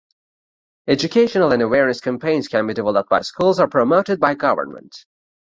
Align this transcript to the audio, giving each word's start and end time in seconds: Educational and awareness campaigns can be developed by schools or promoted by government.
Educational 0.87 1.53
and 1.53 1.61
awareness 1.61 2.01
campaigns 2.01 2.47
can 2.47 2.65
be 2.65 2.73
developed 2.73 3.07
by 3.11 3.21
schools 3.21 3.59
or 3.59 3.67
promoted 3.67 4.19
by 4.19 4.33
government. 4.33 5.05